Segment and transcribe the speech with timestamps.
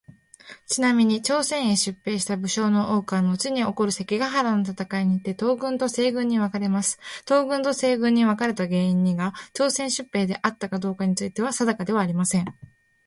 [0.65, 6.97] ちなみに、朝鮮へ出兵した武将の多くはのちに起こる関ヶ原の戦いにて東軍と西軍に分かれます。
[7.25, 12.45] 東軍と西軍に分かれた原因にが朝鮮出兵であったかどうかについては定かではありません。